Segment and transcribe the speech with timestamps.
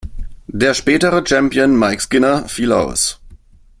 [0.47, 3.19] Der spätere Champion Mike Skinner fiel aus.